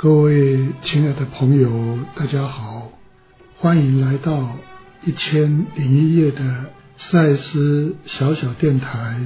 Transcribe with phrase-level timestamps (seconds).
[0.00, 1.68] 各位亲爱的朋友，
[2.14, 2.92] 大家好，
[3.56, 4.56] 欢迎来到
[5.04, 6.66] 一千零一夜的
[6.96, 9.20] 赛斯小小电台。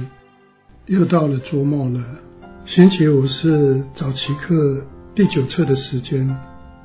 [0.87, 2.01] 又到了周末了，
[2.65, 4.83] 星期五是早期课
[5.13, 6.35] 第九册的时间。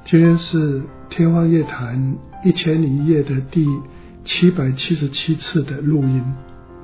[0.04, 3.66] 今天是天方夜谭一千零一夜的第
[4.22, 6.22] 七百七十七次的录音。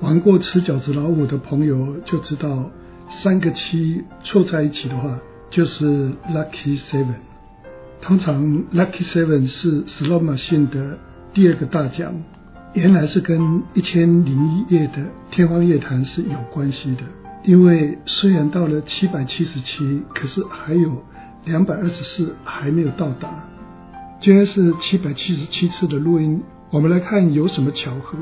[0.00, 2.70] 玩过吃饺子老虎的朋友就知道，
[3.10, 5.18] 三个七凑在一起的话。
[5.54, 5.84] 就是
[6.32, 7.20] Lucky Seven，
[8.00, 10.98] 通常 Lucky Seven 是 sloman 线的
[11.32, 12.12] 第二个大奖，
[12.72, 17.02] 原来是跟一千零一夜的天方夜谭是有关系的。
[17.44, 21.04] 因为虽然到了七百七十七，可是还有
[21.44, 23.48] 两百二十四还没有到达。
[24.18, 28.18] 今天是七百七十七次的录音，我们来看有什么巧合。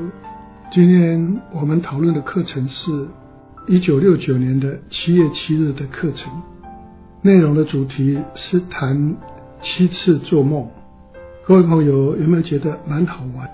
[0.71, 3.07] 今天我们讨论的课程是
[3.65, 6.31] 一九六九年的七月七日的课程。
[7.25, 9.15] 内容的主题是谈
[9.61, 10.67] 七次做梦，
[11.45, 13.49] 各位朋友有没有觉得蛮好玩？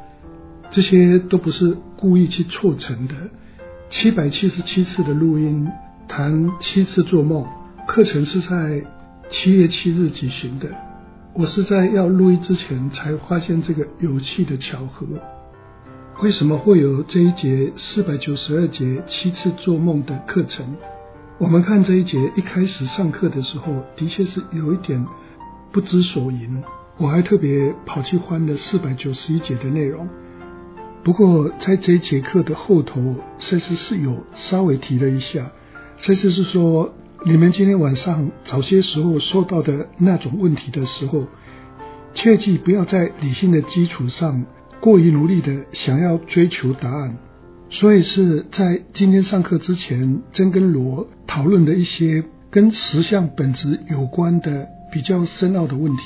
[0.72, 3.14] 这些都不是故意去促成的。
[3.92, 5.68] 七百七十七次的录音
[6.08, 7.46] 谈七次做梦，
[7.88, 8.84] 课程是在
[9.30, 10.68] 七月七日举行的。
[11.34, 15.06] 我是在要录音之前才发现这个有趣的巧合。
[16.24, 20.66] 为什么会有这一节四百九十二节七次做梦的课程？
[21.40, 25.08] 我们看这一节一开始上课的时候，的确是有一点
[25.72, 26.62] 不知所云。
[26.98, 30.06] 我还特别跑去翻了四百九十一节的内容。
[31.02, 35.50] 不过在这一节课的后头，赛斯是有稍微提了一下。
[35.98, 41.26] 赛斯是说，你们今天晚上早些时候说到的那种问题的时候，
[42.14, 44.44] 切记不要在理性的基础上
[44.82, 47.18] 过于努力的想要追求答案。
[47.72, 56.02] 所以是在今天上课之前，真跟罗讨论的一些跟实相本质有关的比较深奥的问题。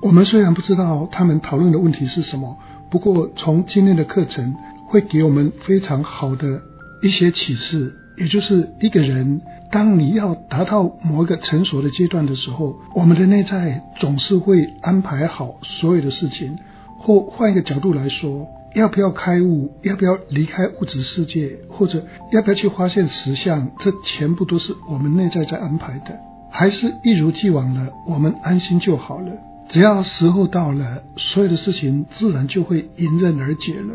[0.00, 2.56] 我们虽然不知道他们讨论的问题是什么，
[2.90, 4.56] 不过从今天的课程
[4.88, 6.62] 会给我们非常好的
[7.02, 7.94] 一些启示。
[8.16, 16.56] 也就是一个人，当你要达到某一个成熟的阶段的时候，我们的内在总是会安排好所有的事情。
[16.98, 18.48] 或换一个角度来说。
[18.76, 19.72] 要不要开悟？
[19.80, 21.58] 要不要离开物质世界？
[21.66, 23.70] 或者要不要去发现实相？
[23.78, 26.20] 这全部都是我们内在在安排的，
[26.50, 29.32] 还是一如既往的我们安心就好了？
[29.70, 33.94] 只要时候到了，所有的事情自然就会迎刃而解了。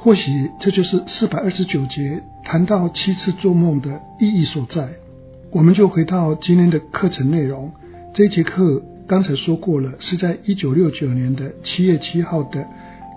[0.00, 4.88] 或许这就是四百二十九节谈到七次做梦的意义所在。
[5.52, 7.70] 我们就回到今天的课程内容。
[8.12, 12.66] 这节课刚才说过了，是在一九六九年的七月七号的。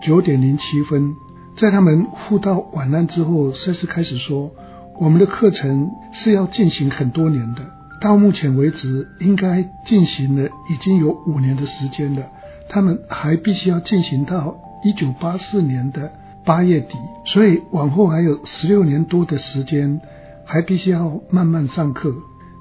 [0.02, 1.16] 九点零七分，
[1.58, 4.52] 在他们互道晚安之后，赛斯开始说
[4.98, 7.62] ：“我们的课程是要进行很多年的，
[8.00, 12.24] 到目前为止应该进行了已经有五年的时间了。
[12.70, 16.14] 他们还必须要进行到一九八四年的
[16.46, 16.96] 八月底，
[17.26, 20.00] 所以往后还有十六年多的时间，
[20.46, 22.14] 还必须要慢慢上课。”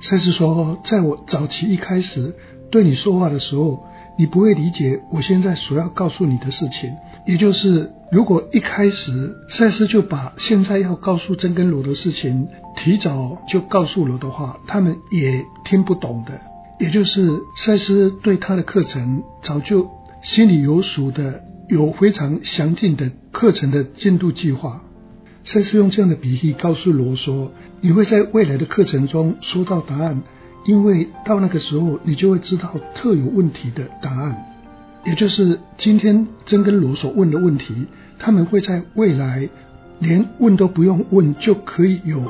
[0.03, 2.35] 赛斯说：“在我早期一开始
[2.73, 3.85] 对你说话的时候，
[4.17, 6.97] 你不会理解我现在所要告诉你的事情。”
[7.29, 16.41] 也就是，如果一开始赛斯就把现在要告诉真跟罗的事情提早就告诉罗的话，他们也听不懂的。
[16.81, 19.91] 也就是赛斯对他的课程早就
[20.23, 24.83] 心里有数的，有非常详尽的课程的进度计划。
[25.45, 27.53] 赛斯用这样的比喻告诉罗说
[27.83, 30.23] ：“你会在未来的课程中收到答案，
[30.65, 34.47] 因为到那个时候，你就会知道特有问题的答案。”
[35.05, 37.87] 也就是今天真跟罗所问的问题，
[38.19, 39.49] 他们会在未来
[39.99, 42.23] 连问都不用问就可以有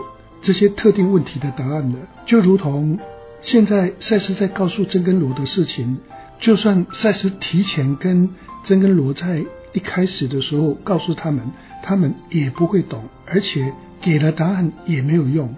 [0.43, 1.99] 这些特定问题的答案了。
[2.27, 2.99] 就如同
[3.43, 5.99] 现在赛斯在告诉真跟罗的事情，
[6.41, 8.31] 就算赛斯提前跟
[8.65, 11.51] 真跟罗在一开始的时候告诉他们，
[11.83, 15.55] 他们也不会懂，而且给了答案也没有用。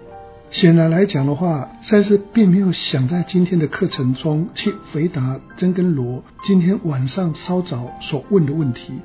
[0.51, 8.99] 显然来讲的话，赛斯并没有想在今天的课程中去回答真跟罗今天晚上稍早所问的问题，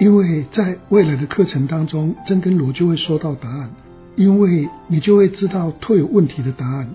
[0.00, 3.70] 因为在未来的课程当中，真跟罗就会收到答案，
[4.16, 6.90] 因为你就会知道特有问题的答案。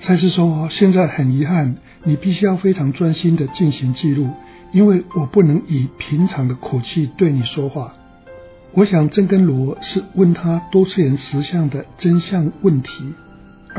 [0.00, 4.28] 赛斯说：“现在很遗憾，你必须要非常专心的进行记录，
[4.72, 7.94] 因为我不能以平常的口气对你说话。”
[8.74, 13.14] 我想真跟罗是问他多次元实相的真相问题。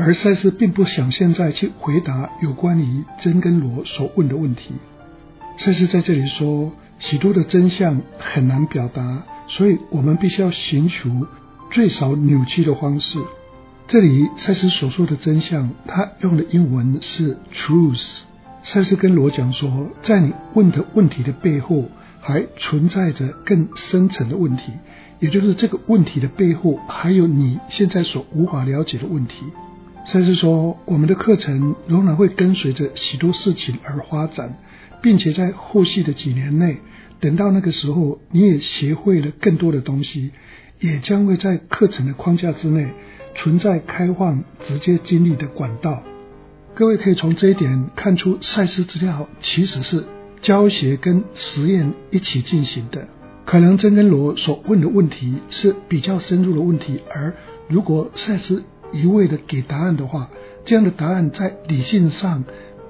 [0.00, 4.74] 而赛斯并不想现在去回答有关于真跟罗所问的问题。
[5.56, 11.26] 赛斯在这里说，许多的真相很难表达，所以我们必须要寻求
[11.72, 13.18] 最少扭曲的方式。
[13.88, 18.20] 这里赛斯所说的真相，他用的英文是 truth，
[18.62, 21.86] 赛斯跟罗讲说，在你问的问题的背后，
[22.20, 24.74] 还存在着更深层的问题，
[25.18, 29.44] 也就是这个问题的背后，还有你现在所无法了解的问题。
[30.10, 34.56] 赛斯说，我们的课程仍然会跟随着许多事情而发展，
[35.02, 36.78] 并且在后续的几年内，
[37.20, 40.30] 等到那个时候，你也学会了更多的东西，
[40.80, 42.94] 也将会在课程的框架之内
[43.34, 46.02] 存在开放直接经历的管道。
[46.74, 50.06] 各位可以从这一点看出，赛斯资料其实是
[50.40, 53.06] 教学跟实验一起进行的。
[53.44, 57.34] 可能真跟罗所问的问题是比较深入的问题，而
[57.68, 60.30] 如果赛斯一味的给答案的话，
[60.64, 62.44] 这样的答案在理性上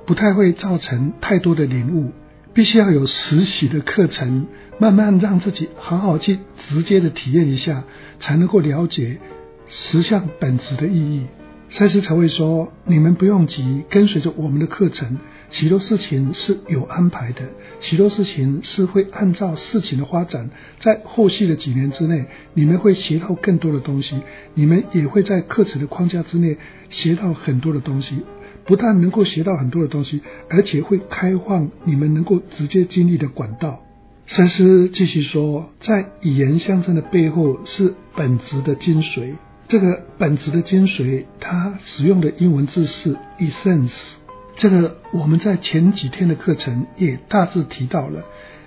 [0.07, 2.13] 不太会造成太多的领悟。
[2.55, 4.47] 必须要有实习的课程，
[4.79, 7.85] 慢慢让自己好好去直接的体验一下，
[8.19, 9.21] 才能够了解
[9.69, 11.27] 实相本质的意义。
[11.69, 15.19] 赛斯才会说：你们不用急，跟随着我们的课程，
[15.51, 17.43] 许多事情是有安排的，
[17.81, 24.17] 许多事情是会按照事情的发展，在后续的几年之内，你们会学到更多的东西，
[24.55, 26.59] 你们也会在课程的框架之内
[26.91, 28.25] 学到很多的东西。
[28.67, 33.83] 不但能够学到很多的东西，而且会开放你们能够直接经历的管道。
[34.27, 39.37] 赛斯继续说，在语言象征的背后是本质的精髓。
[39.69, 44.18] 这个本质的精髓，它使用的英文字是 essence。
[44.59, 48.25] 这个我们在前几天的课程也大致提到了。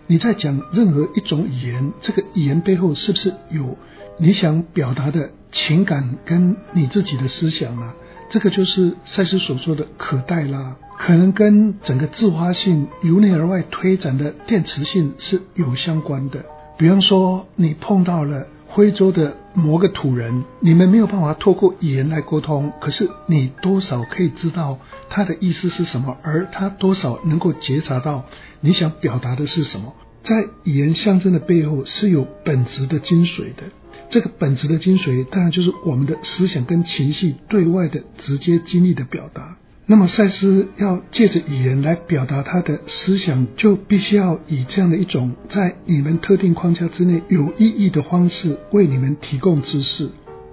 [0.07, 3.77] 你在讲任何一种语言，这个语言背后是不是有
[4.17, 7.93] 你想表达的情感跟你自己的思想呢？
[8.29, 16.45] 这个就是赛斯所说的可代拉，可能跟整个自发性由内而外推展的电磁性是有相关的。
[16.77, 24.79] 比方说，你碰到了徽州的某个土人，你们没有办法透过语言来沟通，可是你多少可以知道
[25.09, 28.25] 他的意思是什么，而他多少能够觉察到
[28.61, 29.93] 你想表达的是什么。
[30.23, 33.63] 在语言象征的背后是有本质的精髓的。
[34.09, 39.57] 这个本质的精髓，当然就是我们的思想跟情绪对外的直接经历的表达。
[39.91, 50.09] 那么，赛斯要借着语言来表达他的思想，就必须要以这样的一种在你们特定框架之内有意义的方式为你们提供知识。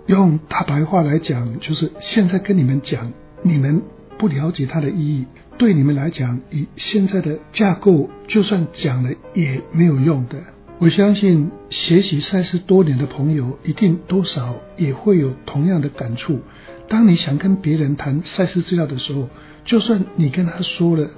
[0.06, 3.12] 用大白话来讲，就是现在跟你们讲，
[3.42, 3.80] 你们
[4.18, 5.26] 不了解它的意义，
[5.56, 10.36] 对你们来讲，以现在的架构，就算讲了也没有用的。
[10.80, 16.40] 我相信学习赛事多年的朋友，一定多少也会有同样的感触。
[16.88, 19.28] 当你想跟别人谈赛事资料的时候，
[19.64, 21.10] 就算你跟他说了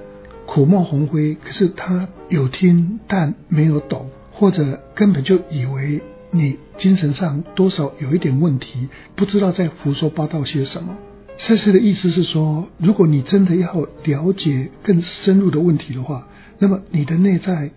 [0.46, 10.99] 苦梦红灰，可是他有听但没有懂，或者根本就以为你精神上多少有一点问题，不知道在胡说八道些什么。
[11.38, 16.28] 赛事的意思是说，如果你真的要了解更深入的问题的话，
[16.58, 17.70] 那么你的内在。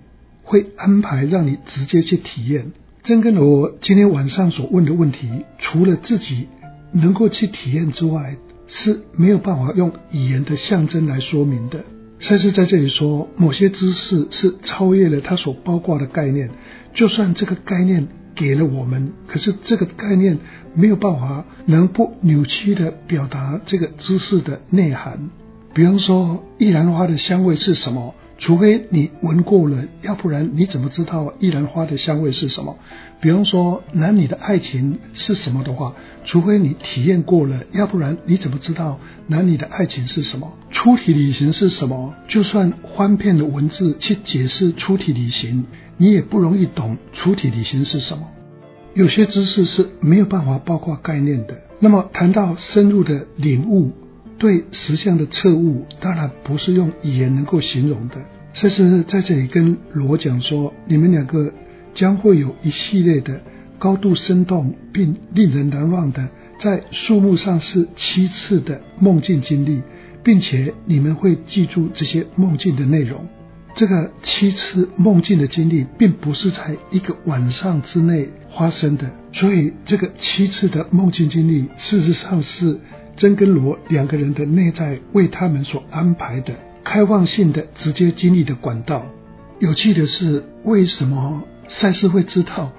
[0.46, 2.74] 会安排让你直接去体验。
[3.01, 6.50] 真跟我今天晚上所问的问题，除了自己
[6.94, 8.38] 能够去体验之外，
[8.68, 11.84] 是没有办法用语言的象征来说明的。
[12.20, 16.50] 赛斯在这里说，某些知识是超越了它所包括的概念。
[16.94, 20.38] 就算这个概念给了我们，可是这个概念
[20.74, 25.29] 没有办法能不扭曲的表达这个知识的内涵。
[25.74, 28.15] 比方说，玉兰花的香味是什么？
[28.38, 32.77] 除非你闻过了，要不然你怎么知道玉兰花的香味是什么？
[33.24, 40.58] 比方说男女的爱情是什么的话，除非你体验过了，要不然你怎么知道男女的爱情是什么？
[40.72, 42.13] 出体旅行是什么？
[42.27, 45.63] 就算翻遍的文字去解释出体旅行，
[45.96, 48.27] 你也不容易懂出体旅行是什么。
[48.94, 51.62] 有些知识是没有办法包括概念的。
[51.80, 53.94] 那么谈到深入的领悟。
[54.38, 58.18] 对实相的彻悟，当然不是用语言能够形容的。
[58.51, 61.53] 甚至在这里跟罗讲说，你们两个
[61.93, 63.41] 将会有一系列的
[63.77, 69.81] 高度生动并令人难忘的，在数目上是七次的梦境经历，
[70.23, 73.27] 并且你们会记住这些梦境的内容。
[73.75, 82.79] 这个七次梦境的经历，并不是在一个晚上之内发生的，所以这个七次的梦境经历，事实上是。
[83.15, 89.05] 真跟罗两个人的内在为他们所安排的开放性的直接经历的管道。
[89.59, 92.72] 有趣的是，为什么赛斯会知道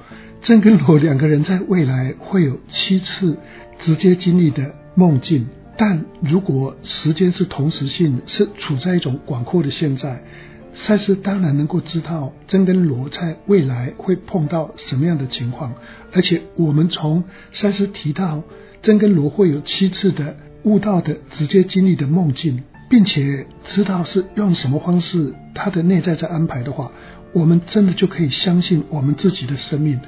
[0.42, 3.36] 真跟罗两个人在未来会有七次
[3.78, 5.46] 直接经历的梦境？
[5.76, 10.22] 但如果时间是同时性，是处在一种广阔的现在，
[10.74, 15.74] 赛斯当然能够知道真跟罗在未来会碰到什么样的情况。
[16.12, 18.42] 而且我们从赛斯提到。
[18.84, 26.92] 真跟罗会有七次的悟道的直接经历的梦境，并且知道是用什么方式，他的内在在安排的话，
[27.34, 30.00] 我们真的就可以相信我们自己的生命，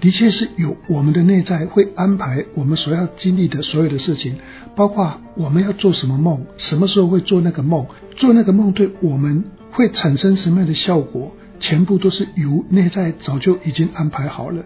[0.00, 4.36] 的确是有我们的内在会安排我们所要经历的所有的事情，
[4.76, 14.62] 包括我们要做什么梦，什么时候会做那个梦，做那个梦对我们会产生什么样的效果，全部都是由内在早就已经安排好了。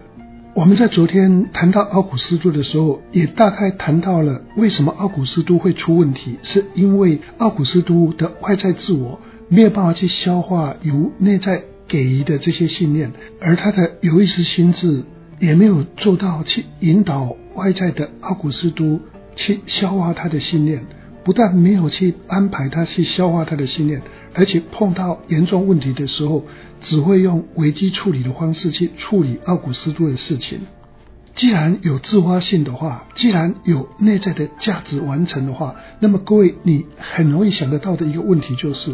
[0.55, 15.03] 我们在昨天谈到奥古斯都的时候，也大概谈到了为什么奥古斯都会出问题，是因为奥古斯都的外在自我没有办法去消化由内在给予的这些信念，而他的有意识心智
[15.39, 18.99] 也没有做到去引导外在的奥古斯都
[19.35, 20.85] 去消化他的信念，
[21.23, 24.01] 不但没有去安排他去消化他的信念。
[24.35, 26.45] 而且碰到严重问题的时候，
[26.81, 30.61] 只会用危机处理的方式去处理奥古斯都的事情。
[31.35, 38.91] 既然有自发性的话，既然有内在的价值完成的话，那么各位，你很容易想得到的一个问题就是：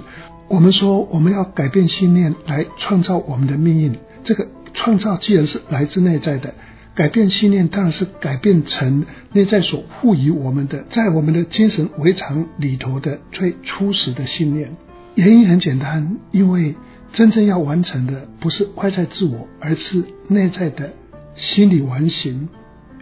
[0.49, 3.95] 我们说我们要改变信念来创造我们的命运。
[4.23, 6.55] 这个创造既然是来自内在的，
[6.95, 14.75] 改变信念当然是改变成内在所赋予我们的，在我们的精神围场里头的最初始的信念。
[15.13, 16.75] 原因很简单，因为
[17.13, 20.93] 真正要完成的不是外在自我，而是内在的
[21.35, 22.49] 心理完形。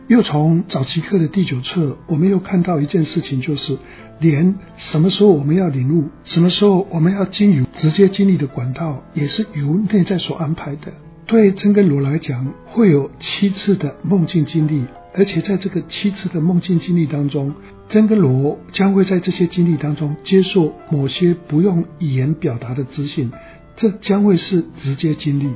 [0.08, 3.78] 又从早期课的第九册，我们又看到一件事情，就是
[4.20, 10.94] 连什么时候我们要领悟，什么时候我们要经由直接经历的管道，也是由内在所安排的。
[11.26, 14.86] 对真跟罗来讲，会有七次的梦境经历。
[15.14, 17.54] 而且在这个七次的梦境经历当中，
[17.90, 23.30] 真跟罗将会在这些经历当中接受某些不用语言表达的资讯，
[23.76, 25.50] 这将会是直接经历。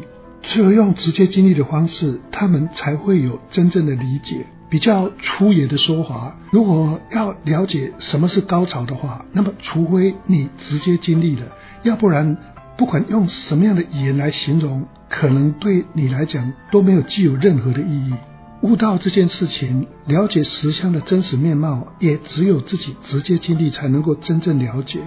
[0.43, 4.45] 只有用直接经历的方式，他们才会有真正的理解。
[4.69, 11.47] 比较粗野的说法，如果要了解什么是高潮的话，那么除非你直接经历了，
[11.83, 12.37] 要不然
[12.77, 18.13] 不管用什么样的语言来形容，可能对你来讲都没有具有任何的意义。
[18.61, 24.99] 悟道这件事情，了解实相的真实面貌，也只有自己直接经历才能够真正了解。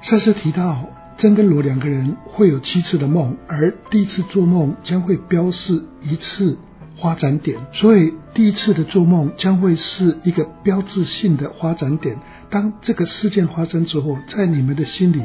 [0.00, 0.88] 上次提到，
[1.18, 6.56] 真跟罗两个人会有七次的梦，而第一次做梦将会标示一次
[6.96, 12.16] 发展点，所以第一次的做梦将会是一个标志性的发展点。
[12.48, 15.20] 当这个事件发生之后，在你们的心里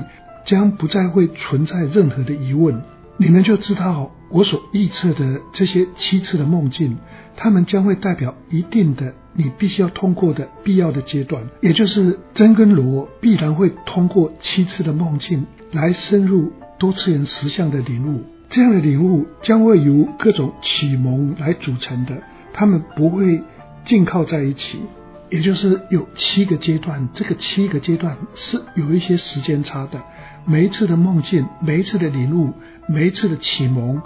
[0.45, 2.81] 将不再会存在任何的疑问，
[3.17, 6.97] 你们就知道我所预测的这些七次的梦境。
[7.35, 18.23] 他们将会代表一定的你必须要通过的必要的阶段，也就是真跟罗必然会通过七次的梦境来深入多次元实相的领悟。
[18.49, 22.21] 这样的领悟将会由各种启蒙来组成的，
[22.53, 23.41] 他们不会
[23.83, 24.79] 紧靠在一起，
[25.29, 27.09] 也就是有七个阶段。
[27.13, 30.03] 这个七个阶段是有一些时间差的。
[30.45, 32.53] 每一次的梦境，每一次的领悟，
[32.87, 34.01] 每一次的启蒙。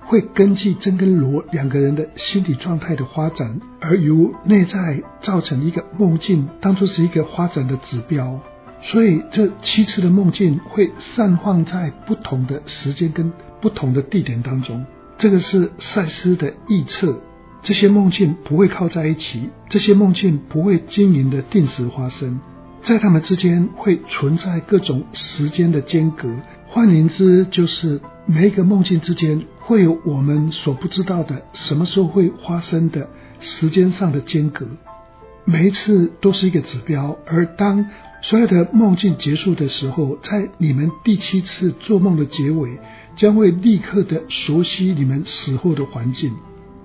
[0.00, 8.40] 会根据真跟罗两个人的心理状态的发展，而由内在造成一个梦境，当做是一个发展的指标。
[8.82, 14.84] 所以这七次的梦境会散放在不同的时间跟不同的地点当中。
[15.16, 17.20] 这个是赛斯的预测，
[17.62, 22.40] 这些梦境不会靠在一起，这些梦境不会经营的定时发生，
[22.82, 26.30] 在他们之间会存在各种时间的间隔。
[26.66, 29.44] 换言之，就是每一个梦境之间。
[29.60, 34.66] 会有我们所不知道的什么时候会发生的时间上的间隔，
[35.44, 37.18] 每一次都是一个指标。
[37.26, 37.84] 而当
[38.20, 42.78] 所有的梦境结束的时候，在你们第七次做梦的结尾，
[43.16, 46.32] 将会立刻的熟悉你们死后的环境，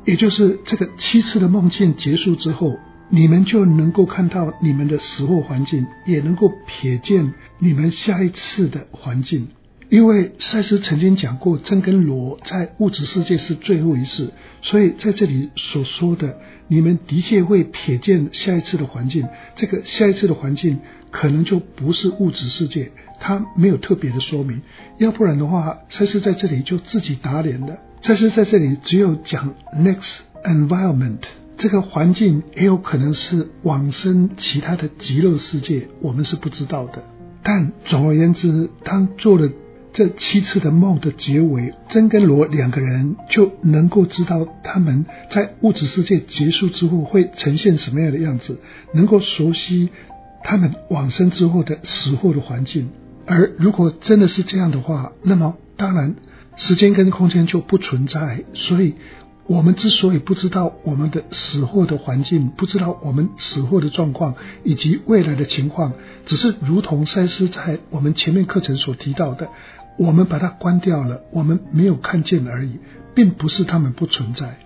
[0.06, 2.78] 也就是这个七次的梦境结束之后，
[3.10, 9.48] 你们就能够看到你们的死后环境，也能够瞥见你们下一次的环境。
[9.90, 19.28] 因为赛斯曾经讲过，真跟罗在物质世界是最后一次，所以在这里所说的，你们的确会瞥见下一次的环境。
[19.56, 20.80] 这个下一次的环境
[21.14, 24.64] 可能就不是物质世界，他没有特别的说明。
[24.98, 27.78] 要不然的话，赛斯在这里就自己打脸了。
[28.02, 31.20] 赛斯在这里只有讲 next environment，
[31.56, 37.04] 这个环境也有可能是往生其他的极乐世界，我们是不知道的。
[37.44, 39.50] 但总而言之，当做了。
[39.96, 48.60] 这七次的梦的结尾，真跟罗两个人就能够知道他们在物质世界结束之后会呈现什么样的样子，
[48.96, 49.90] 能够熟悉
[50.44, 52.90] 他们往生之后的死后的环境。
[53.26, 56.16] 而如果真的是这样的话，那么当然
[56.58, 58.44] 时间跟空间就不存在。
[58.54, 58.96] 所以
[59.48, 65.94] 我们之所以不知道我们的死后的环境，不知道我们死后的状况以及未来的情况，
[66.26, 69.50] 只是如同赛斯在我们前面课程所提到的，
[69.98, 72.80] 我们把它关掉了，我们没有看见而已，
[73.14, 74.58] 并不是他们不存在。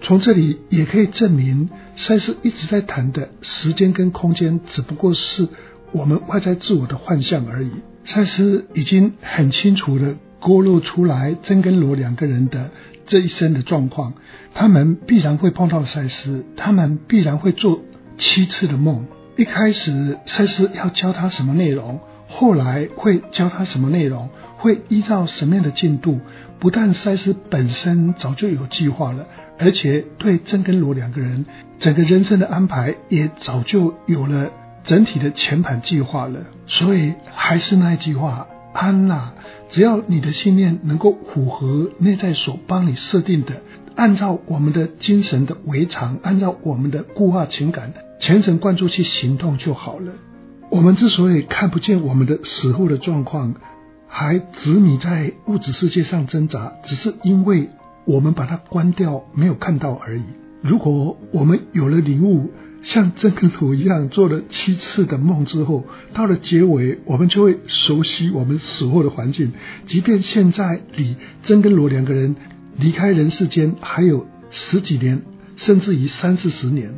[0.00, 5.48] 从这里也可以证明，赛斯一直在谈的时间跟空间，只不过是
[5.92, 7.70] 我们外在自我的幻象而已。
[8.04, 12.70] 赛斯已经很清楚的勾勒出来，真跟罗两个人的
[13.06, 14.14] 这一生的状况，
[14.54, 17.82] 他们必然会碰到赛斯，他们必然会做
[18.16, 19.06] 七次的梦。
[19.36, 26.20] 一开始赛斯要教他什么内容，后来会教他什么内容，会依照什么样的进度，
[26.60, 29.26] 不但赛斯本身早就有计划了。
[29.58, 31.46] 而且对真跟罗两个人
[31.78, 34.50] 整个人生的安排也早就有了
[34.84, 39.32] 整体的前盘计划了，所以还是那一句话，安娜，
[39.68, 43.62] 只要你的信念能够符合内在所帮你设定的，
[43.94, 50.12] 按照我们的精神的围常，按照我们的固化情感，全神贯注去行动就好了。
[50.68, 53.54] 我们之所以看不见我们的死后的状况，
[54.06, 57.70] 还执迷在物质世界上挣扎，只是因为。
[58.06, 60.22] 我们把它关掉，没有看到而已。
[60.62, 62.50] 如果我们有了领悟，
[62.82, 65.84] 像真跟罗一样做了七次的梦之后，
[66.14, 69.52] 到了结尾，我们就会熟悉我们死后的环境。
[69.86, 72.36] 即便现在离真跟罗两个人
[72.76, 75.22] 离开人世间还有十几年，
[75.56, 76.94] 甚至于三四十年，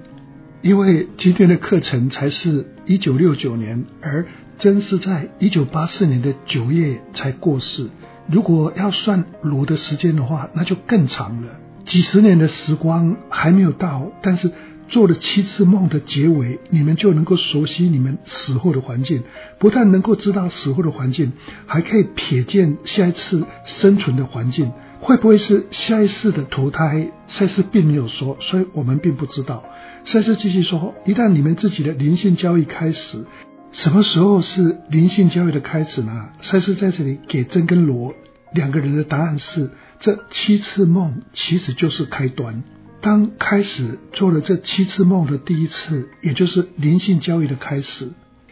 [0.61, 4.27] 因为今天的课程才是一九六九年，而
[4.59, 7.89] 真是在一九八四年的九月才过世。
[8.31, 11.49] 如果要算罗的时间的话，那就更长了。
[11.87, 14.51] 几十年的时光还没有到，但是
[14.89, 19.23] 做了七次梦的结尾，你们就能够熟悉你们死后的环境。
[19.59, 21.33] 不但能够知道死后的环境，
[21.67, 24.71] 还可以瞥见下一次生存的环境。
[25.01, 27.11] 会不会是下一世的投胎？
[27.29, 29.65] 赛斯并没有说，所以我们并不知道。
[30.05, 33.25] 赛斯继续说：一旦你们自己的灵性交易开始。
[33.71, 36.31] 什么时候是灵性教育的开始呢？
[36.41, 38.15] 赛斯在这里给真跟罗
[38.53, 42.63] 两个人的答案是：这七次梦其实就是开端。
[43.01, 48.09] 当开始做了这七次梦的第一次，也就是灵性教育的开始，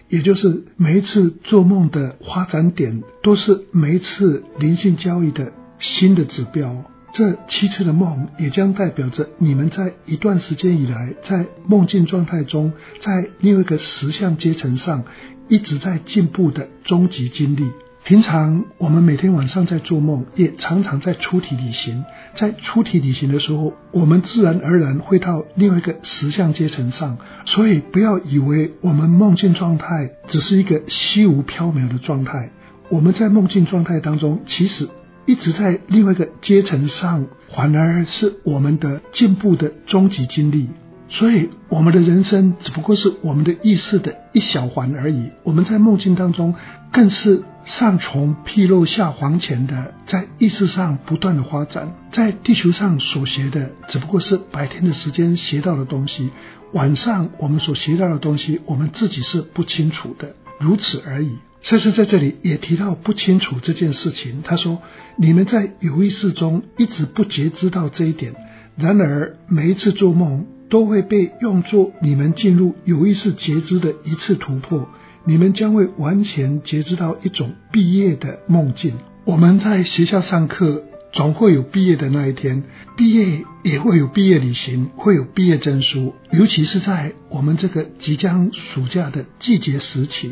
[0.08, 6.84] 也就是每一次做梦的发展点，都是每一次灵性教育的新的指标。
[7.12, 15.04] 这七次的梦也将代表着你们在一段时间以来，在梦境状态中，在另外一个实相阶层上
[15.48, 17.70] 一直在进步的终极经历。
[18.04, 22.04] 平常我们每天晚上在做梦，也常常在出体旅行。
[22.34, 27.18] 在出体旅行的时候，我们自然而然会到另外一个实相阶层上。
[27.46, 32.50] 所以不要以为我们梦境状态只是一个虚无缥缈的状态，
[32.90, 34.88] 我们在梦境状态当中，其实。
[35.26, 40.68] 一直在另外一个阶层上，反而是我们的进步的终极经历。
[41.08, 45.30] 所以，我们的人生只不过是我们的意识的一小环而已。
[45.44, 46.54] 我们在梦境当中，
[46.90, 51.94] 更是上从披露下黄泉的，在意识上不断的发展。
[52.10, 56.30] 在地球上所学的，只不过是白天的时间学到的东西；
[56.72, 61.38] 晚上我们所学到的东西，我们自己是不清楚的，如此而已。
[61.62, 64.42] 赛斯在这里也提到不清楚这件事情。
[64.44, 64.80] 他说
[65.18, 68.34] ：“你们在有意识中一直不觉知到这一点，
[68.76, 74.88] 然而每一次做梦都会被用作你们进入有意识觉知的一次突破。
[75.24, 78.94] 你们将会完全觉知到一种毕业的梦境。
[79.24, 82.62] 我们在学校上课，总会有毕业的那一天，
[82.96, 86.14] 毕业也会有毕业旅行，会有毕业证书。
[86.30, 90.30] 尤其是在我们这个即将暑假的季节时期。”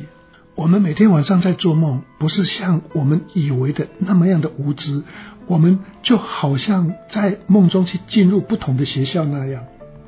[0.56, 5.02] 我们每天晚上在做梦，不是像我们以为的那么样的无知，
[5.48, 9.64] 我们就好像在梦中去进入不同的学校那样。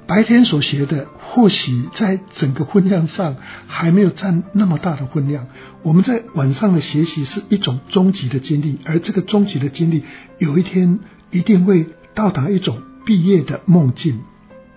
[0.06, 5.48] 白天所学的，或许在整个分量上还没有占那么大的分量。
[5.82, 10.04] 我们在晚上的学习是一种终极的经历，而这个终极的经历，
[10.38, 11.00] 有一天
[11.32, 14.20] 一定会到达一种毕业的梦境。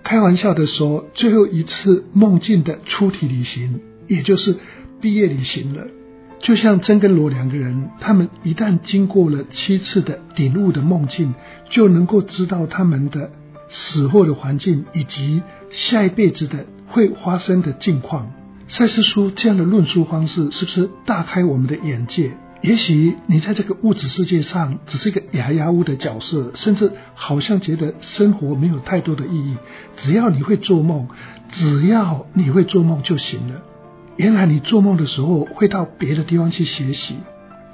[0.01, 4.58] 开玩笑的说，最后一次梦境的出体旅行，也就是。
[5.02, 5.88] 毕业旅行了，
[6.40, 11.34] 就像真跟罗两个人，他们一旦经过了七次的顶悟的梦境，
[11.70, 13.32] 就能够知道他们的
[13.70, 18.32] 死后的环境以及下一辈子的会发生的境况。
[18.68, 22.38] 赛斯书这样的论述方式，是不是大开我们的眼界？
[22.62, 29.56] 也许你在这个物质世界上只是一个牙牙屋的角色，甚至好像觉得生活没有太多的意义。
[29.96, 31.08] 只要你会做梦，
[31.50, 33.64] 只要你会做梦就行了。
[34.19, 37.15] 原来你做梦的时候会到别的地方去学习，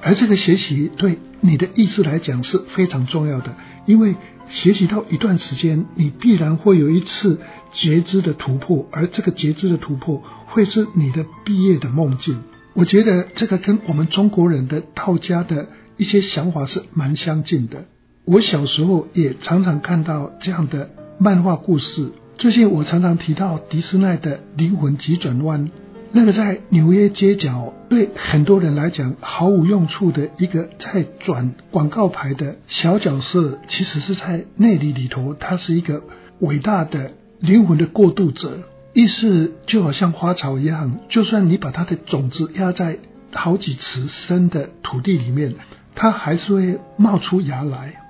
[0.03, 3.55] 而这个学习对你的意识来讲是非常重要的，
[3.87, 4.15] 因为
[4.47, 7.39] 学习到一段时间，你必然会有一次
[7.73, 12.43] 觉知的突破，而这个觉知的突破会是你的毕业的梦境。
[12.73, 17.85] 我觉得这个跟我们中国人的道家的一些想法是蛮相近的。
[18.23, 22.11] 我小时候也常常看到这样的漫画故事。
[22.37, 25.67] 最近我常常提到迪斯奈的《灵魂急转弯》，
[26.11, 36.03] 那个在纽约街角对很多人来讲毫无用处的一个在转广告牌的小角色，其实是在内里里头，他是一个
[36.39, 38.59] 伟大的灵魂的过渡者。
[38.93, 42.97] 意识就好像花草一样，就算你把它的种子压在
[43.33, 45.55] 好几尺深的土地里面，
[45.95, 48.04] 它还是会冒出芽来。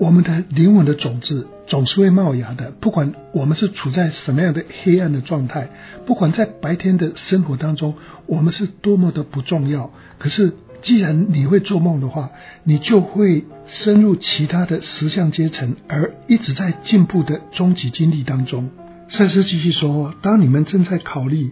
[0.00, 5.68] 我们的灵魂的种子总是会冒芽的，不管我们是处在什么样的黑暗的状态，
[6.06, 9.92] 不管在白天的生活当中，我们是多么的不重要。
[10.18, 12.30] 可是，既然你会做梦的话，
[12.64, 18.70] 你就会深入其他的实相阶层，而一直在进步的终极经历当中。
[19.08, 21.50] 赛斯继续说：“当你们正在考虑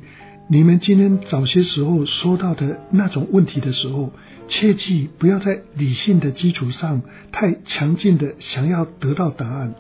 [0.51, 4.15] 你们今天早些时候说到的那种问题的时候，
[4.49, 9.75] 切记不要在理性的基础上太强劲的想要得到答案。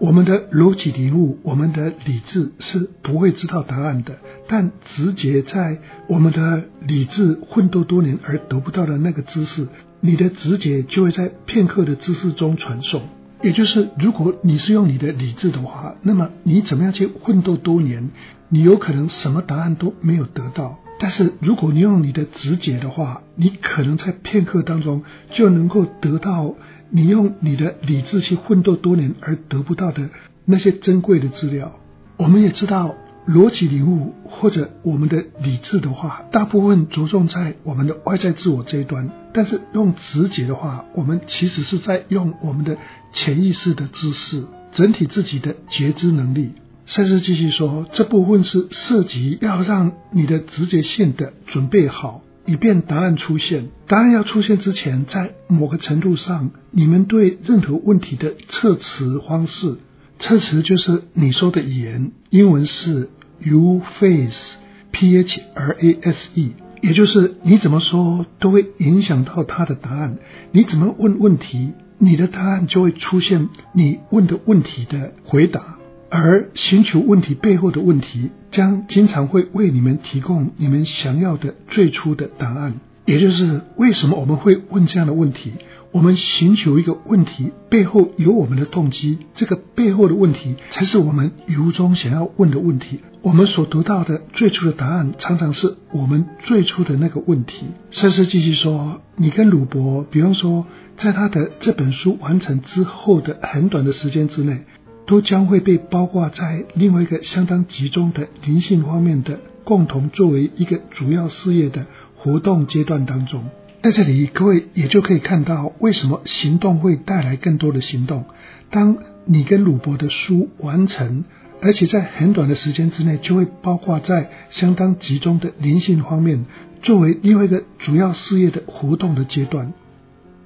[0.00, 4.16] 我们的逻辑领悟，我们的理智是不会知道答案的。
[4.48, 9.68] 但直觉在我们的理智奋斗多年而得不到的那个知识，
[10.00, 13.02] 你的直觉就会在片刻的知识中传送。”
[13.40, 18.10] 也就是，如果你是用你的理智的话，那么你怎么样去奋斗多年，
[18.52, 20.78] 你有可能什么答案都没有得到。
[21.00, 26.54] 但是如果你用你的直觉的话，你可能在片刻当中就能够得到
[26.90, 30.10] 你用你的理智去奋斗多年而得不到的
[30.44, 31.80] 那些珍贵的资料。
[32.18, 32.94] 我们也知道。
[33.24, 42.76] 逻辑领悟或者我们的理智的话，大部分着重在我们的外在自我这一端；但是用直觉的话，我们其实是在用我们的
[43.12, 46.54] 潜意识的知识、整体自己的觉知能力。
[46.84, 53.68] 赛斯继续说，这部分是涉及要让你的直觉性的准备好，以便答案出现。
[53.86, 59.78] 答案要出现之前，在某个程度上，你们对任何问题的测词方式。
[60.18, 64.56] 测词就是你说的语言，英文是 you face
[64.90, 70.18] p h r a s e，也就是你怎么说都会影响到他的答案。
[70.50, 75.78] 你怎么问问题，你的答案就会出现你问的问题的回答。
[76.14, 82.74] 而寻求问题背后的问题，将经常会为你们提供你们想要的最初的答案。
[83.06, 85.52] 也就是为什么我们会问这样的问题。
[85.90, 93.00] 我们寻求一个问题背后有我们的动机，这个背后的问题才是我们由衷想要问的问题。
[93.22, 97.66] 我们所得到的最初的答案，常常是我们最初的那个问题。
[97.90, 104.64] 甚至继续说，你跟鲁伯，比方说，在他的这本书完成之后的很短的时间之内，
[105.06, 111.86] 都将会被包括在另外一个相当集中的灵性方面的共同作为一个主要事业的
[112.16, 113.44] 活动阶段当中。
[113.82, 118.26] 在这里，各位也就可以看到为什么行动会带来更多的行动。
[118.70, 121.24] 当你跟鲁伯的书完成，
[121.60, 126.44] 而且在很短的时间之内，就会包括在相当集中的灵性方面，
[126.80, 129.72] 作为另外一个主要事业的活动的阶段。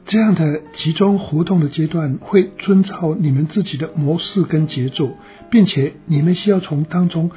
[0.07, 5.17] 这样的集中活动的阶段，会遵照你们自己的模式跟节奏，
[5.51, 7.33] 并且你们需要从当中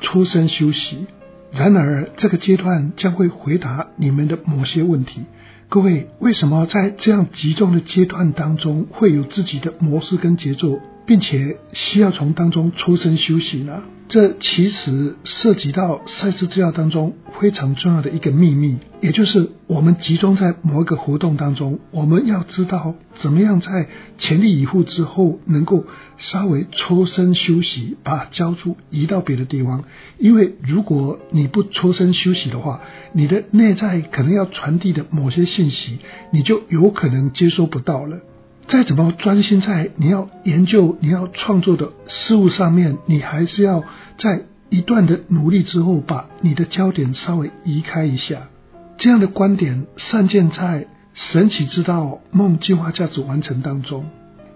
[0.00, 1.06] 出身休息。
[1.52, 5.22] 然而，这个阶段将会回答你们的某些问题。
[5.68, 10.80] 各位，为什么在这样集中的阶段当中会有自己的模式跟节奏？
[11.06, 13.82] 并且需要从当中抽身休息呢？
[14.08, 25.86] 这其实涉及到赛事治疗当中非常重要的一个秘密，也就是我们集中在某一个活动当中，我们要知道怎么样在全力以赴之后，能够
[26.18, 29.84] 稍微抽身休息，把焦注移到别的地方。
[30.18, 32.80] 因为如果你不抽身休息的话，
[33.12, 35.98] 你的内在可能要传递的某些信息，
[36.30, 38.20] 你就有可能接收不到了。
[38.68, 43.84] 再怎么专心在你要研究、你要创作的事物上面，你还是要
[44.18, 48.48] 在一段的努力之后，把你的焦点稍微移开一下。
[48.96, 54.06] 这样的观点散见在神奇之道梦计划价值完成当中，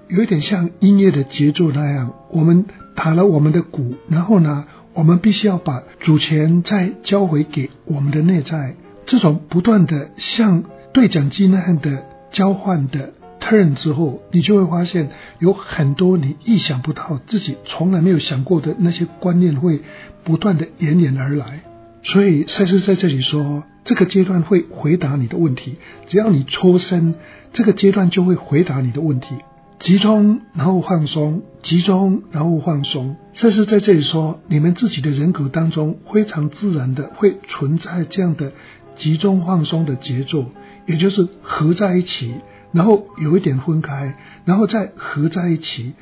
[0.08, 2.12] 有一点像音乐的节奏那样。
[2.30, 2.64] 我们
[2.96, 8.74] 打了我们的鼓，然后呢，我们必须要把主权再交回给我们的内在。
[9.06, 13.14] 这种不断的像对讲机那样的交换的。
[13.40, 19.80] Turn 之后，你就会发现有很多你意想不到、自己从来没有想过的那些观念会
[20.22, 21.62] 不断的延延而来。
[22.02, 25.76] 所以赛斯在这里说，这个阶段会回答你的问题。
[26.06, 27.14] 只要你抽身，
[27.52, 29.34] 这个阶段就会回答你的问题。
[29.78, 33.16] 集中，然后放松；集中，然后放松。
[33.32, 38.52] 这是在这里说，你们自己的人格当中非常自然的会存在这样的
[38.94, 40.46] 集中放松的节奏，
[40.86, 42.34] 也就是合在一起，
[42.72, 45.94] 然后有一点分开，然后再合在一起。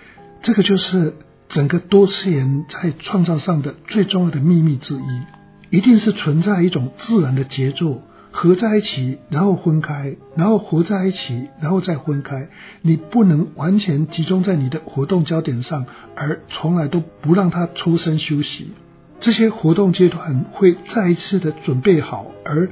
[0.42, 1.14] 这个就是
[1.48, 8.02] 整个多次元在创造上的最重要的秘密之一，一定是存在一种自然的节奏。
[8.30, 12.50] 合在一起，然后分开，然后合在一起，然后再分开。
[12.82, 18.72] 你不能完全集中在你的活动焦点上，而从来都不让它抽身休息。
[19.18, 22.68] 这些活动阶段会再一次的准备好，而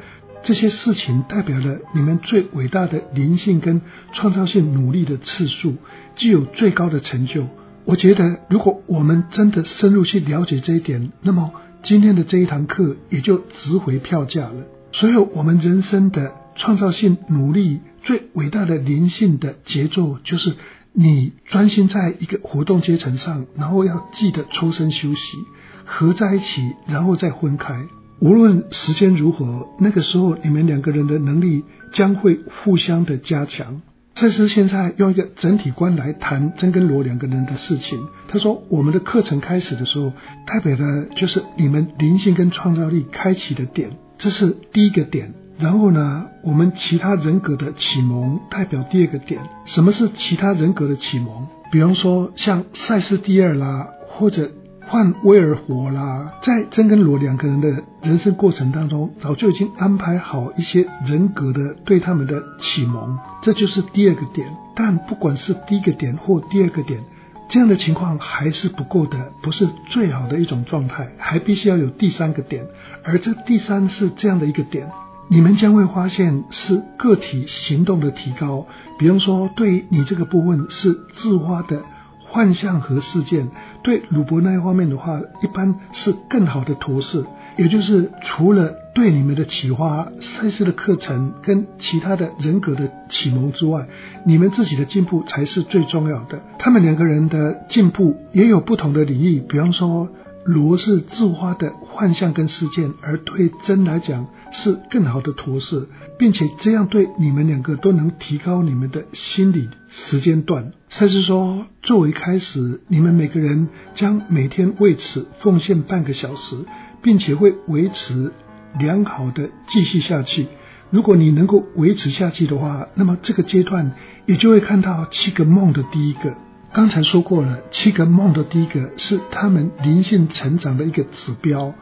[0.46, 3.82] 这些事情代表了你们最伟大的灵性跟
[4.12, 5.74] 创造性努力的次数，
[6.14, 7.48] 具有最高的成就。
[7.84, 14.68] 我觉得，如果我们真的深入去了解这一点，那么今天的这一堂课也就值回票价了。
[14.92, 20.54] 所有我们人生的创造性努力，最伟大的灵性的节奏，就是
[20.92, 25.38] 你专心在一个活动阶层上，然后要记得抽身休息，
[25.84, 27.74] 合在一起，然后再分开。
[28.18, 33.82] 无论时间如何，那个时候你们两个人的能力将会互相的加强。
[34.14, 38.00] 这是现在用一个整体观来谈真跟罗两个人的事情。
[38.28, 40.12] 他说，我们的课程开始的时候，
[40.46, 43.90] 代表的就是你们灵性跟创造力开启的点。
[44.16, 49.42] 这是第一个点，然后呢，我们其他人格的启蒙代表第二个点。
[49.66, 51.46] 什么是其他人格的启蒙？
[51.70, 54.50] 比方说像塞斯蒂尔啦，或者
[54.88, 64.56] 换威尔活啦，在真跟罗两个人的人生过程当中，早就已经安排好一些人格的对他们的启蒙，这就是第二个点。
[64.74, 67.00] 但不管是第一个点或第二个点。
[67.48, 72.66] 这样的情况还是不够的，不是最好的一种状态，还必须要有第三个点，
[73.04, 74.90] 而这第三是这样的一个点，
[75.28, 78.66] 你们将会发现是个体行动的提高，
[78.98, 81.84] 比方说对你这个部分是自发的
[82.28, 83.48] 幻象和事件，
[83.82, 87.24] 对鲁伯那一方面的话，一般是更好的投射，
[87.56, 88.74] 也就是除了。
[88.96, 93.86] 对你们的启发、赛事的课程跟其他的人格的启蒙之外，
[94.24, 96.40] 你们自己的进步才是最重要的。
[96.58, 100.08] 他们两个人的进步也有不同的领域，比方说
[100.46, 105.86] 罗是自发的幻象跟事件，而对真来讲是更好的投射，
[106.18, 110.72] 并且这样对你们两个都能提高你们的心理时间段。
[110.88, 116.56] 甚至说，作为开始，你们每个人将每天为此奉献半个小时，
[117.02, 118.32] 并且会维持。
[118.78, 120.48] 良好的继续下去。
[120.90, 123.92] 如果你能够维持下去的话，那么这个阶段
[124.26, 126.34] 也就会看到七个梦的第一个。
[126.74, 131.74] 刚才说过了，七个梦的第一个是他们灵性成长的一个指标。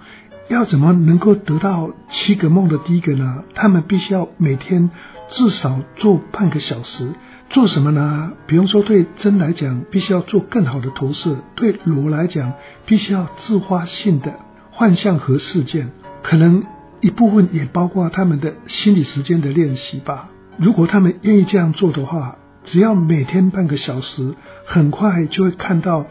[0.48, 3.44] 要怎么能够得到七个梦的第一个呢？
[3.54, 4.90] 他们必须要每天
[5.28, 7.10] 至少做半个小时。
[7.50, 8.32] 做什么呢？
[8.46, 12.52] 比方说，对真来讲，必须要做更好的投射；对罗来讲，
[12.86, 14.38] 必须要自发性的
[14.70, 15.90] 幻象和事件，
[16.22, 16.64] 可能。
[17.00, 20.30] 一部分也包括他们的心理时间的练习吧。
[20.56, 26.06] 如果他们愿意这样做的话，只要每天半个小时，很快就会看到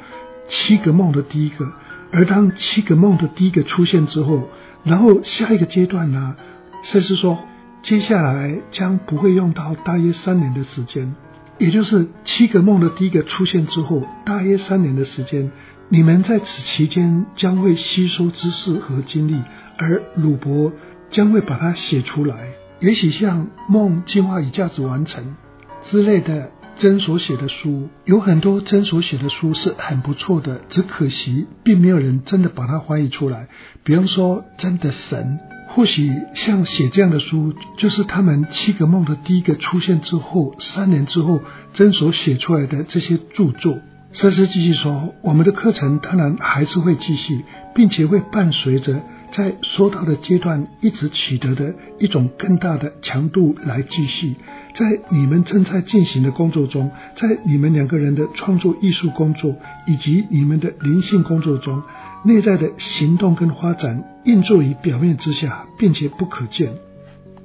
[0.48, 1.66] 七个梦的第一个。
[2.14, 4.48] 而当七个梦的第一个出现之后，
[4.84, 6.36] 然后下一个阶段呢，
[6.84, 7.40] 甚至说
[7.82, 11.16] 接下来将不会用到大约三年的时间，
[11.58, 15.52] 也就是七个梦的第一个出现之后，大约三年的时间，
[15.90, 19.42] 你们在此期间将会吸收知识和经历。
[19.80, 20.72] 而鲁伯
[21.10, 22.50] 将会把它写出来，
[22.80, 25.24] 也许像《梦进化与价值完成》
[25.82, 33.48] 之类的真所写的书，有很多真所写的书是很不错的，只可惜并没有人真的把它翻译出来。
[33.84, 41.42] 比方说，真的神，或许像写这样的书，就是他们七个梦的第一个出现之后，三年之后
[41.74, 43.78] 真所写出来的这些著作。
[44.12, 49.02] 瑟斯继续说，我们的课程当然还是会继续，并且会伴随着。
[49.34, 54.36] 在说到的阶段，一直取得的一种更大的强度来继续，
[54.76, 59.56] 在你们正在进行的工作中，在你们两个人的创作艺术工作
[59.88, 61.82] 以及你们的灵性工作中，
[62.24, 66.72] 内在的行动跟发展映作于表面之下，并且不可见。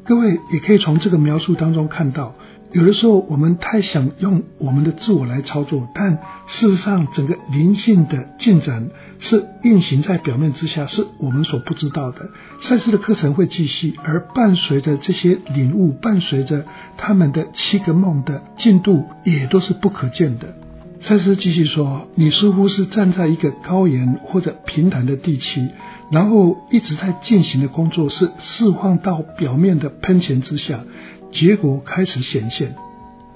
[0.05, 2.35] 各位也可以从这个描述当中看到。
[2.73, 12.29] 有的时候，我们太想用我们的自我来操作，但事实上，整个灵性的进展是运行在表面之下，是我们所不知道的。
[12.61, 16.67] 赛事的课程会继续，而伴随着这些领悟，伴随着
[16.99, 20.55] 他们的七个梦的进度，也都是不可见的。
[21.01, 25.69] 赛斯继续说：“你似乎是站在一个高原或者平坦的地区，
[26.11, 30.81] 然后一直在进行的工作是释放到表面的喷泉之下，
[31.31, 32.75] 结果开始显现。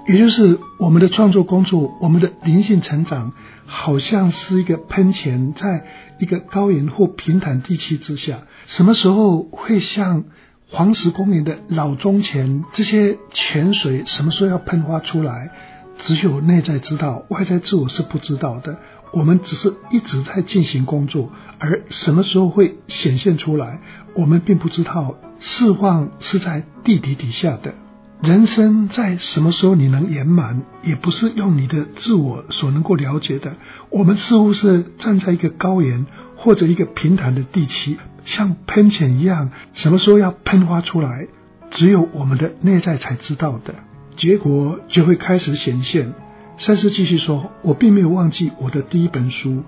[0.06, 3.32] 也就是我们的创作工作，我们的灵性成长，
[3.66, 5.86] 好像是一个喷泉，在
[6.18, 10.24] 一个高原或平坦地区之下，什么时候会像
[10.68, 15.50] 黄石公园的老钟泉这些泉水，什么时候要喷发出来，
[15.98, 18.78] 只有内在知道，外在自我是不知道的。
[19.12, 23.78] 我们只是一直在进行工作，而什么时候会显现出来，
[24.16, 25.14] 我们并不知道。
[25.38, 27.74] 释放是在地底底下的。
[28.22, 33.56] 人生在什么时候你能圆满，也不是用你的自我所能够了解的。
[33.90, 36.06] 我们似乎是站在一个高原
[36.36, 41.26] 或者一个平坦的地区，像喷泉一样，什么时候要喷发出来，
[41.72, 43.74] 只有我们的内在才知道的。
[44.14, 46.12] 结果就会开始显现。
[46.58, 49.64] 赛斯继续说：“我并没有忘记我的第一本书，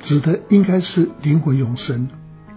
[0.00, 2.08] 指的应该是灵魂永生，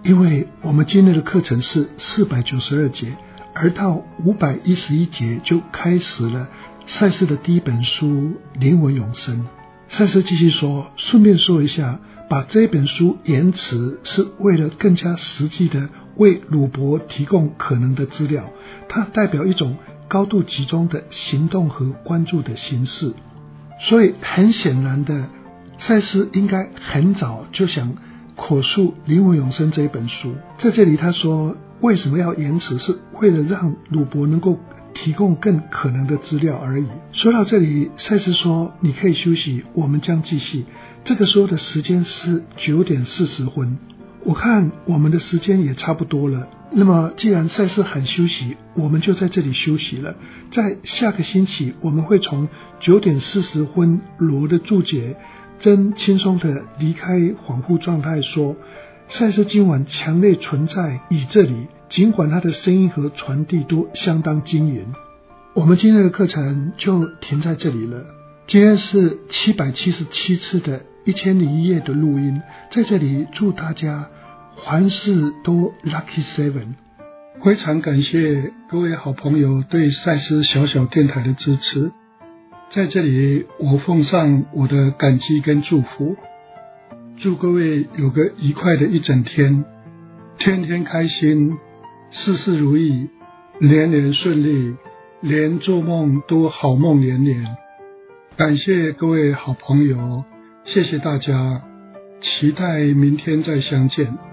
[0.02, 3.16] 因为我们今天的课程是四百九十二节。”
[3.60, 6.48] 而到五百一十一节就开始了
[6.86, 8.06] 赛斯的第一本书
[8.60, 9.40] 《灵魂永生》。
[9.88, 18.48] 赛斯继续说：“顺便说一下，把这本书延迟是为了更加实际的为鲁伯提供可能的资料。
[18.88, 23.12] 它代表一种高度集中的行动和关注的形式。
[23.80, 25.30] 所以很显然的，
[25.78, 27.96] 赛斯应该很早就想
[28.36, 30.32] 口述《灵魂永生》这一本书。
[30.58, 32.78] 在这里他说。”为什么要延迟？
[32.78, 34.58] 是为了让鲁伯能够
[34.92, 36.86] 提供更可能的资料而已。
[37.12, 40.64] 说到这里，赛斯说：“你可以休息，我们将继续。”
[41.04, 43.78] 这个时候的时间是九点四十分。
[44.24, 46.50] 我看我们的时间也差不多了。
[46.72, 50.16] 那么，既然赛斯喊休息，我们就在这里休息了。
[50.50, 52.48] 在下个星期，我们会从
[52.80, 55.16] 九点四十分罗的注解，
[55.60, 58.56] 真轻松的离开恍惚状态说。
[59.10, 64.92] 赛斯今晚强烈存在于这里，尽管他的声音和传递都相当惊人。
[65.54, 68.04] 我们今天的课程就停在这里了。
[68.46, 74.10] 今天是七百七十七次的一千零一夜的录音，在这里祝大家
[74.66, 76.74] 凡事都 lucky seven。
[77.42, 81.92] 非常感谢各位好朋友对赛斯小小电台的支持，
[82.68, 86.14] 在这里我奉上我的感激跟祝福。
[87.20, 89.64] 祝各位有个愉快的一整天，
[90.38, 91.58] 天天开心，
[92.12, 93.08] 事事如意，
[93.58, 94.76] 年年顺利，
[95.20, 97.44] 连做梦都好梦连连。
[98.36, 100.22] 感谢各位好朋友，
[100.64, 101.62] 谢谢大家，
[102.20, 104.27] 期待明天再相见。